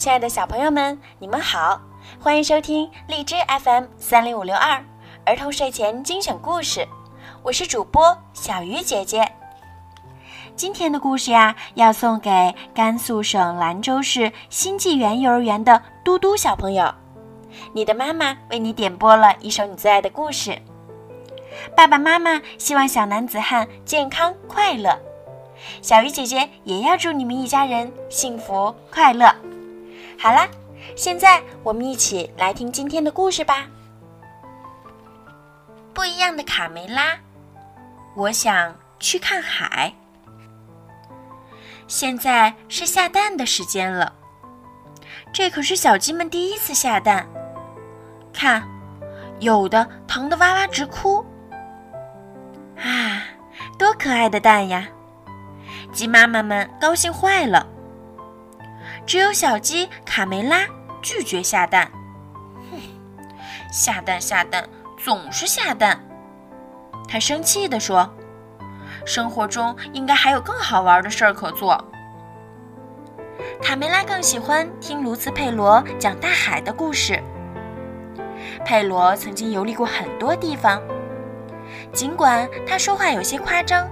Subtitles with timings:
[0.00, 1.78] 亲爱的小朋友们，你们好，
[2.18, 4.82] 欢迎收听荔枝 FM 三零五六二
[5.26, 6.88] 儿童睡前精选故事，
[7.42, 9.30] 我是主播小鱼姐姐。
[10.56, 16.94] 今天的故事呀，要送给甘肃省兰州市新纪元幼儿园的嘟嘟小朋友。
[17.74, 20.56] 你的妈妈为你点播了一首你最爱的故事。
[21.76, 24.98] 爸爸妈妈希望小男子汉健康快乐。
[25.82, 29.30] 小鱼姐姐也要祝你们一家人幸福快乐。
[30.22, 30.46] 好啦，
[30.94, 33.66] 现在我们一起来听今天的故事吧。
[35.94, 37.16] 不一样的卡梅拉，
[38.14, 39.90] 我想去看海。
[41.88, 44.12] 现在是下蛋的时间了，
[45.32, 47.26] 这可是小鸡们第一次下蛋。
[48.30, 48.62] 看，
[49.38, 51.24] 有的疼得哇哇直哭。
[52.76, 53.22] 啊，
[53.78, 54.86] 多可爱的蛋呀！
[55.94, 57.66] 鸡妈妈们高兴坏了，
[59.10, 60.64] 只有小鸡卡梅拉
[61.02, 61.90] 拒绝下蛋。
[62.70, 62.78] 哼，
[63.72, 64.64] 下蛋下蛋，
[64.96, 66.00] 总是下蛋。
[67.08, 68.08] 他生气地说
[69.04, 71.84] ：“生活中应该还有更好玩的事儿可做。”
[73.60, 77.20] 卡梅拉更喜欢听卢茨佩罗讲大海的故事。
[78.64, 80.80] 佩罗曾经游历过很多地方，
[81.92, 83.90] 尽管他说话有些夸张。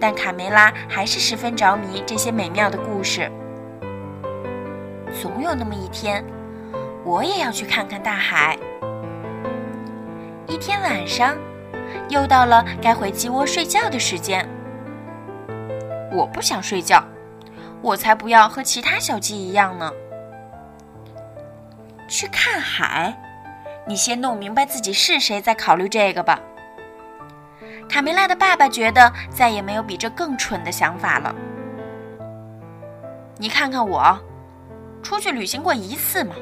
[0.00, 3.30] 但卡梅拉还是十分着迷这些美妙的故事。
[5.22, 6.24] 总有那么一天，
[7.04, 8.58] 我也要去看看大海。
[10.48, 11.36] 一天晚上，
[12.08, 14.44] 又到了该回鸡窝睡觉的时间。
[16.10, 17.04] 我不想睡觉，
[17.80, 19.92] 我才不要和其他小鸡一样呢。
[22.08, 23.16] 去看海，
[23.86, 26.40] 你先弄明白自己是谁，再考虑这个吧。
[27.88, 31.32] 卡梅拉的爸爸觉得再也没有比这更蠢的想法了。
[33.38, 34.18] 你看看我，
[35.02, 36.34] 出去旅行过一次吗？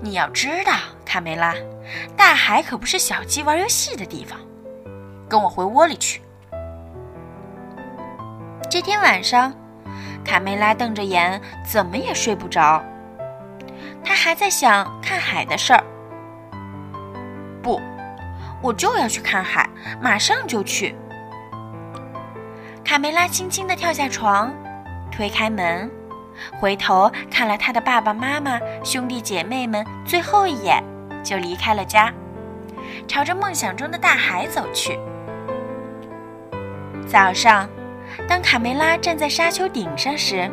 [0.00, 0.72] 你要知道，
[1.04, 1.54] 卡梅拉，
[2.16, 4.38] 大海可不是小鸡玩游戏的地方。
[5.28, 6.22] 跟我回窝里去。
[8.70, 9.52] 这天晚上，
[10.24, 12.82] 卡梅拉瞪着眼，怎么也睡不着。
[14.02, 15.84] 他还在想看海的事儿。
[17.62, 17.80] 不。
[18.60, 20.92] 我就要去看海，马上就去。
[22.84, 24.52] 卡梅拉轻轻地跳下床，
[25.12, 25.88] 推开门，
[26.60, 30.82] 回头看了他的爸爸妈妈、兄弟姐妹们最后一眼，
[31.22, 32.12] 就离开了家，
[33.06, 34.98] 朝着梦想中的大海走去。
[37.06, 37.68] 早上，
[38.28, 40.50] 当卡梅拉站在沙丘顶上时，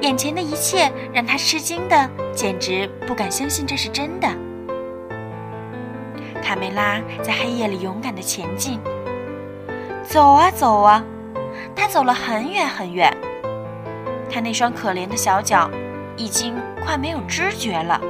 [0.00, 4.28] 眼前的一切让他吃惊的简直不敢相信这是真的。
[6.42, 8.80] 卡梅拉在黑夜里勇敢地前进，
[10.04, 11.04] 走啊走啊，
[11.74, 13.12] 他走了很远很远。
[14.30, 15.70] 他那双可怜的小脚
[16.16, 16.54] 已经
[16.84, 18.00] 快没有知觉了。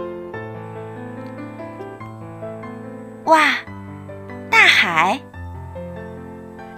[3.25, 3.55] 哇，
[4.51, 5.21] 大海！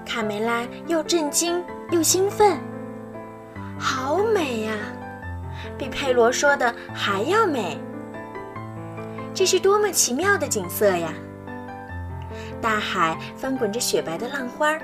[0.07, 2.59] 卡梅拉又震惊又兴奋，
[3.79, 4.73] 好美呀，
[5.77, 7.79] 比佩罗说的还要美。
[9.35, 11.13] 这是多么奇妙的景色呀！
[12.61, 14.77] 大海翻滚着雪白的浪花，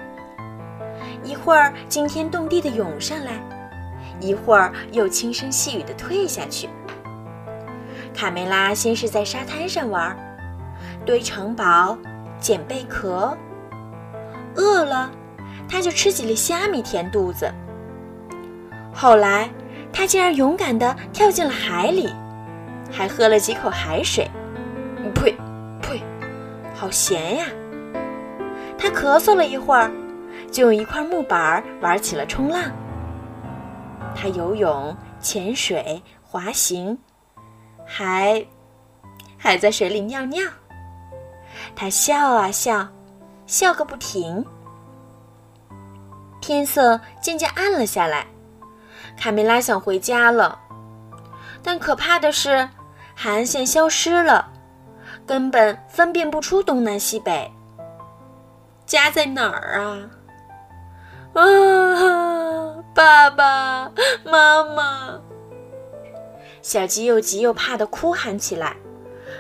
[1.25, 3.33] 一会儿惊天动地的涌上来，
[4.21, 6.69] 一会儿又轻声细语的退下去。
[8.15, 10.17] 卡梅拉先是在沙滩上玩，
[11.05, 11.99] 堆城堡、
[12.39, 13.37] 捡贝壳，
[14.55, 15.11] 饿了，
[15.69, 17.53] 他就吃几粒虾米填肚子。
[18.93, 19.51] 后来，
[19.93, 22.09] 他竟然勇敢地跳进了海里，
[22.91, 24.31] 还喝了几口海水。
[25.15, 25.37] 呸，
[25.83, 26.03] 呸，
[26.75, 27.47] 好咸呀！
[28.79, 29.91] 他咳嗽了一会儿，
[30.51, 32.63] 就用一块木板玩起了冲浪。
[34.15, 36.99] 他游泳、潜水、滑行，
[37.87, 38.47] 还
[39.37, 40.43] 还在水里尿尿。
[41.77, 42.89] 他笑啊笑，
[43.47, 44.45] 笑个不停。
[46.41, 48.27] 天色渐渐暗了下来，
[49.17, 50.59] 卡梅拉想回家了，
[51.63, 52.69] 但可怕的是，
[53.15, 54.53] 海岸线消失了，
[55.27, 57.51] 根本分辨不出东南西北。
[58.85, 60.11] 家在哪儿啊？
[61.35, 63.91] 啊，爸爸
[64.25, 65.21] 妈妈！
[66.63, 68.77] 小鸡又急又怕的哭喊起来，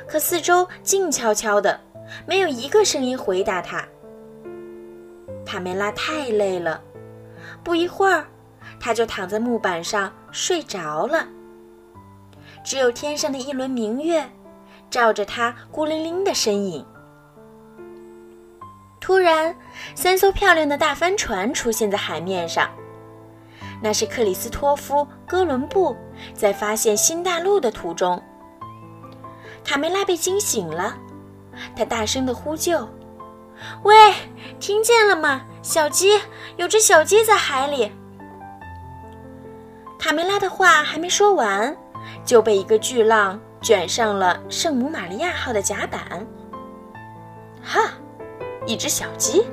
[0.08, 1.80] 可四周静悄悄的，
[2.26, 3.86] 没有一个声音回答它。
[5.46, 6.82] 卡梅拉太累了，
[7.62, 8.26] 不一会儿，
[8.80, 11.28] 他就躺在木板上睡着了。
[12.64, 14.28] 只有天上的一轮明月，
[14.90, 16.84] 照着他孤零零的身影。
[19.04, 19.54] 突然，
[19.94, 22.70] 三艘漂亮的大帆船出现在海面上。
[23.82, 25.94] 那是克里斯托夫·哥伦布
[26.32, 28.22] 在发现新大陆的途中。
[29.62, 30.96] 卡梅拉被惊醒了，
[31.76, 32.88] 他大声的呼救
[33.84, 33.94] ：“喂，
[34.58, 35.42] 听见了吗？
[35.60, 36.18] 小鸡，
[36.56, 37.92] 有只小鸡在海里。”
[40.00, 41.76] 卡梅拉的话还没说完，
[42.24, 46.26] 就被一个巨浪卷上了圣母玛利亚号的甲板。
[47.62, 47.90] 哈，
[48.66, 49.46] 一只小鸡，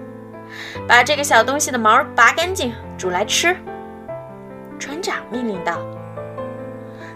[0.88, 3.56] 把这个小东西的毛拔干净，煮来吃。
[4.80, 5.80] 船长命令道。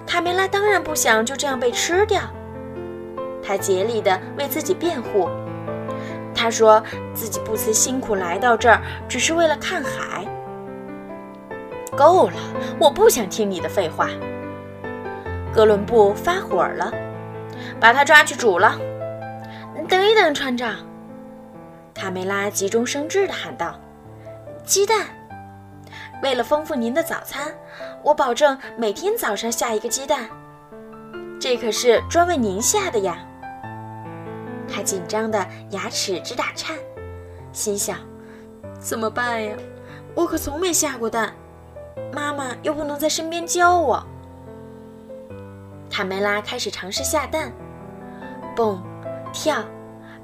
[0.06, 2.22] 卡梅拉当然不想就这样被吃掉，
[3.42, 5.30] 他竭力地为自己辩护。
[6.34, 6.84] 他说
[7.14, 10.24] 自己不辞辛苦来到这儿，只是为了看海。
[11.98, 12.36] 够了，
[12.78, 14.10] 我不想听你的废话。
[15.54, 16.92] 哥伦布发火了，
[17.80, 18.78] 把他抓去煮了。
[19.88, 20.76] 等一等，船长！
[21.96, 23.80] 卡梅拉急中生智地喊道
[24.66, 25.08] ：“鸡蛋！
[26.22, 27.56] 为了丰富您的早餐，
[28.04, 30.30] 我保证每天早上下一个鸡蛋。
[31.40, 33.18] 这可是专为您下的呀！”
[34.68, 36.76] 他紧张的牙齿直打颤，
[37.54, 37.98] 心想
[38.78, 39.56] ：“怎么办呀？
[40.14, 41.34] 我可从没下过蛋。”
[42.12, 44.06] 妈妈又不能在身边教我。
[45.90, 47.54] 卡梅拉开始尝试下蛋，
[48.54, 48.84] 蹦、
[49.32, 49.64] 跳、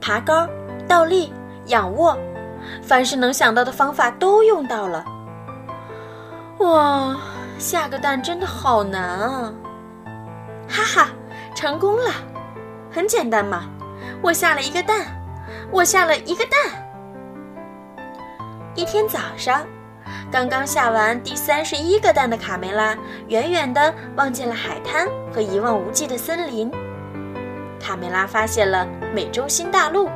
[0.02, 0.48] 爬高、
[0.86, 1.32] 倒立、
[1.68, 2.18] 仰卧，
[2.82, 5.06] 凡是能想到的方法都用到了。
[6.60, 7.18] 哇，
[7.58, 9.54] 下个蛋真的好难啊！
[10.68, 11.10] 哈哈，
[11.56, 12.12] 成功了，
[12.92, 13.64] 很简单嘛，
[14.22, 15.06] 我下了一个蛋，
[15.72, 16.60] 我下了一个蛋。
[18.76, 19.66] 一天早上。
[20.32, 22.96] 刚刚下完第三十一个蛋的卡梅拉，
[23.28, 26.72] 远远的望见了海滩和一望无际的森林。
[27.82, 30.10] 卡梅拉发现了美洲新大陆。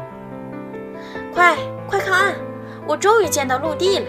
[1.36, 2.34] 快快靠岸！
[2.88, 4.06] 我终于见到陆地了。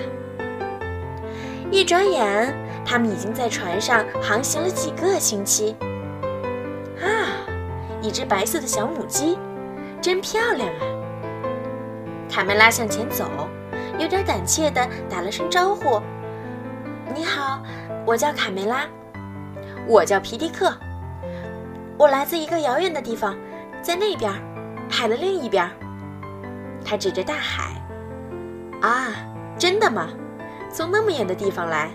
[1.73, 5.75] 一转眼，他们已经在船上航行了几个星期。
[7.02, 7.26] 啊，
[8.00, 9.37] 一只白色的小母鸡，
[10.00, 10.87] 真漂亮啊！
[12.31, 13.28] 卡梅拉向前走。
[13.99, 16.00] 有点胆怯地打了声招呼
[17.14, 17.62] ：“你好，
[18.05, 18.82] 我叫卡梅拉，
[19.88, 20.70] 我叫皮迪克，
[21.96, 23.34] 我来自一个遥远的地方，
[23.81, 24.31] 在那边，
[24.90, 25.69] 海的另一边。”
[26.87, 27.73] 他指着大海。
[28.81, 29.09] “啊，
[29.59, 30.09] 真的吗？
[30.73, 31.91] 从那么远的地方来？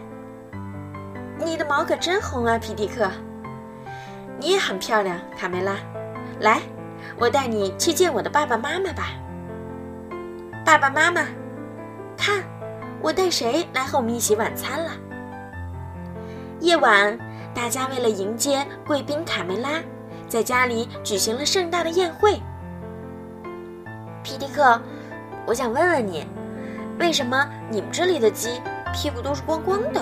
[1.39, 3.09] 你的毛可真红啊，皮迪克。
[4.37, 5.77] 你也很漂亮，卡梅拉。
[6.41, 6.59] 来，
[7.17, 9.09] 我带你去见我的爸爸妈妈吧。
[10.65, 11.21] 爸爸妈妈。”
[12.17, 12.43] 看，
[13.01, 14.91] 我带谁来和我们一起晚餐了？
[16.59, 17.17] 夜晚，
[17.53, 19.81] 大家为了迎接贵宾卡梅拉，
[20.27, 22.39] 在家里举行了盛大的宴会。
[24.23, 24.79] 皮迪克，
[25.45, 26.27] 我想问问你，
[26.99, 28.61] 为什么你们这里的鸡
[28.93, 30.01] 屁股都是光光的？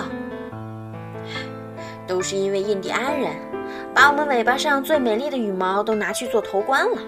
[2.06, 3.34] 都是因为印第安人
[3.94, 6.98] 把我们尾巴上最美丽的羽毛都拿去做头冠了。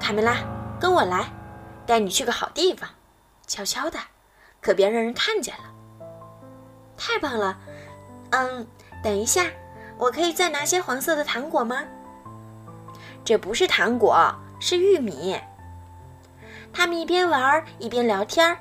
[0.00, 0.36] 卡梅拉，
[0.80, 1.26] 跟我来，
[1.86, 2.88] 带你去个好地方。
[3.46, 3.98] 悄悄的，
[4.60, 5.64] 可别让人看见了。
[6.96, 7.56] 太棒了，
[8.30, 8.66] 嗯，
[9.02, 9.46] 等一下，
[9.98, 11.78] 我可以再拿些黄色的糖果吗？
[13.24, 15.36] 这不是糖果，是玉米。
[16.72, 18.56] 他们一边玩一边聊天。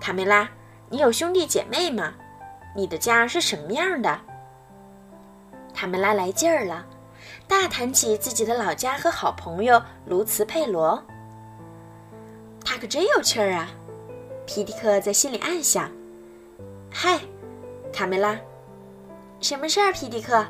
[0.00, 0.50] 卡梅拉，
[0.90, 2.12] 你有兄弟姐妹吗？
[2.74, 4.20] 你的家是什么样的？
[5.72, 6.84] 卡梅拉来劲儿了，
[7.46, 11.00] 大谈起自己的老家和好朋友卢茨佩罗。
[12.64, 13.68] 他可真有趣儿啊！
[14.46, 15.88] 皮迪克在心里暗想
[16.90, 17.20] ：“嗨，
[17.92, 18.36] 卡梅拉，
[19.40, 20.44] 什么事儿？”皮迪克，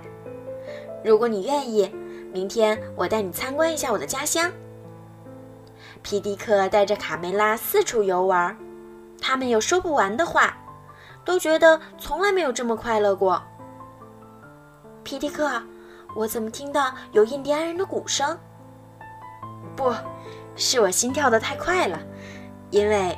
[1.04, 1.94] 如果你愿意，
[2.32, 4.50] 明天我带你参观一下我的家乡。
[6.02, 8.56] 皮迪克带着卡梅拉四处游玩，
[9.20, 10.56] 他们有说不完的话，
[11.24, 13.42] 都觉得从来没有这么快乐过。
[15.02, 15.50] 皮迪克，
[16.14, 18.38] 我怎么听到有印第安人的鼓声？
[19.74, 19.92] 不。
[20.60, 21.96] 是我心跳的太快了，
[22.70, 23.16] 因为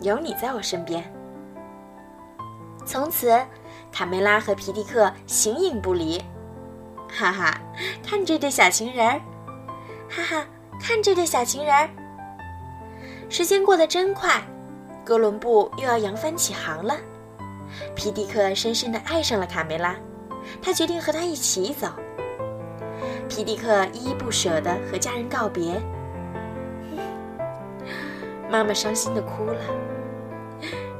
[0.00, 1.04] 有你在我身边。
[2.86, 3.38] 从此，
[3.92, 6.18] 卡梅拉和皮迪克形影不离。
[7.10, 7.60] 哈哈，
[8.02, 9.20] 看这对小情人儿！
[10.08, 10.46] 哈哈，
[10.80, 11.88] 看这对小情人儿！
[13.28, 14.42] 时间过得真快，
[15.04, 16.96] 哥伦布又要扬帆起航了。
[17.94, 19.94] 皮迪克深深地爱上了卡梅拉，
[20.62, 21.88] 他决定和她一起走。
[23.28, 25.80] 皮迪克依依不舍地和家人告别。
[28.50, 29.60] 妈妈伤心的哭了，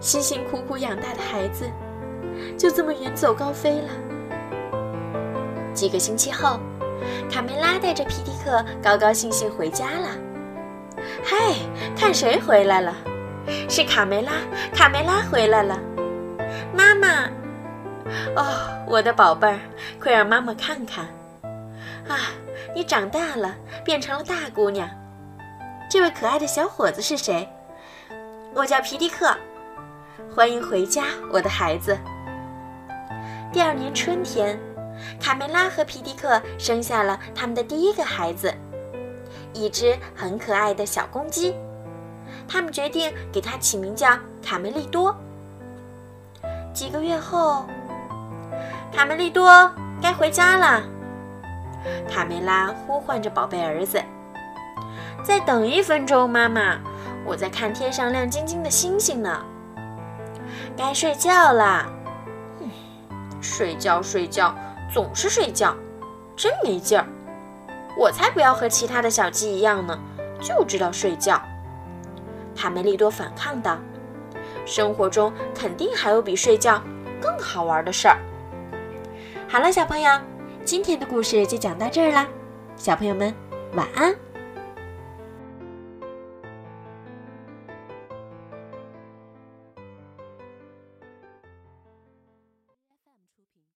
[0.00, 1.68] 辛辛苦苦养大的孩子，
[2.58, 3.88] 就这么远走高飞了。
[5.78, 6.58] 几个星期后，
[7.30, 10.08] 卡梅拉带着皮迪克高高兴兴回家了。
[11.22, 11.54] 嗨，
[11.96, 12.92] 看谁回来了？
[13.68, 14.32] 是卡梅拉，
[14.74, 15.78] 卡梅拉回来了。
[16.76, 17.26] 妈妈，
[18.34, 18.44] 哦，
[18.88, 19.60] 我的宝贝儿，
[20.02, 21.04] 快让妈妈看看。
[22.08, 22.34] 啊，
[22.74, 23.54] 你长大了，
[23.84, 24.90] 变成了大姑娘。
[25.88, 27.48] 这位可爱的小伙子是谁？
[28.52, 29.32] 我叫皮迪克。
[30.34, 31.96] 欢迎回家，我的孩子。
[33.52, 34.58] 第二年春天，
[35.20, 38.54] 卡梅拉和皮迪克生下了他们的第一个孩子，
[39.52, 41.54] 一只很可爱的小公鸡。
[42.46, 44.08] 他们决定给它起名叫
[44.42, 45.14] 卡梅利多。
[46.72, 47.66] 几个月后，
[48.92, 50.82] 卡梅利多该回家了。
[52.10, 54.02] 卡梅拉呼唤着宝贝儿子
[55.22, 56.78] ：“再等一分钟，妈妈，
[57.24, 59.44] 我在看天上亮晶晶的星星呢。”
[60.76, 61.86] 该睡觉了。
[63.40, 64.54] 睡觉睡觉，
[64.92, 65.74] 总是睡觉，
[66.36, 67.06] 真没劲儿。
[67.96, 69.98] 我才不要和其他的小鸡一样呢，
[70.40, 71.40] 就知道睡觉。
[72.54, 73.78] 卡梅利多反抗道
[74.64, 76.82] ：“生活中肯定还有比睡觉
[77.20, 78.18] 更好玩的事儿。”
[79.48, 80.20] 好了，小朋友，
[80.64, 82.26] 今天的故事就讲到这儿啦，
[82.76, 83.34] 小朋友们
[83.74, 84.14] 晚安。